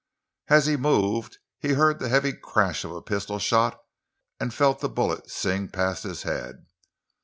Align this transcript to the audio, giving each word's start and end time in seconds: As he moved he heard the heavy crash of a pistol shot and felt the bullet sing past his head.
As 0.47 0.65
he 0.65 0.77
moved 0.77 1.37
he 1.59 1.73
heard 1.73 1.99
the 1.99 2.09
heavy 2.09 2.33
crash 2.33 2.83
of 2.83 2.91
a 2.91 3.03
pistol 3.03 3.37
shot 3.37 3.79
and 4.39 4.51
felt 4.51 4.79
the 4.79 4.89
bullet 4.89 5.29
sing 5.29 5.69
past 5.69 6.01
his 6.01 6.23
head. 6.23 6.65